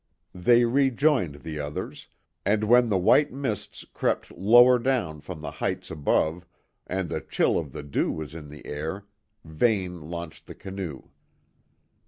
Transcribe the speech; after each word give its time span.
They 0.33 0.65
rejoined 0.65 1.43
the 1.43 1.59
others, 1.59 2.07
and 2.43 2.63
when 2.63 2.89
the 2.89 2.97
white 2.97 3.31
mists 3.31 3.85
crept 3.93 4.31
lower 4.31 4.79
down 4.79 5.21
from 5.21 5.41
the 5.41 5.51
heights 5.51 5.91
above 5.91 6.43
and 6.87 7.07
the 7.07 7.21
chill 7.21 7.59
of 7.59 7.71
the 7.71 7.83
dew 7.83 8.11
was 8.11 8.33
in 8.33 8.49
the 8.49 8.65
air, 8.65 9.05
Vane 9.45 10.01
launched 10.09 10.47
the 10.47 10.55
canoe. 10.55 11.09